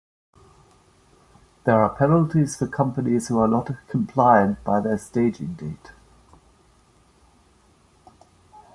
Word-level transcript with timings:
There 1.63 1.79
are 1.83 1.95
penalties 1.95 2.55
for 2.55 2.65
companies 2.67 3.27
who 3.27 3.37
are 3.37 3.47
not 3.47 3.69
compliant 3.87 4.63
by 4.63 4.79
their 4.79 4.97
staging 4.97 5.53
date. 5.53 5.91